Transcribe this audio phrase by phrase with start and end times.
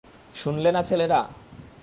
[0.35, 1.19] শুনলে না ছেলেরা!